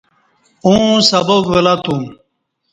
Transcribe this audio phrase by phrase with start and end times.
[0.65, 2.01] اوں سباق ولہ توم۔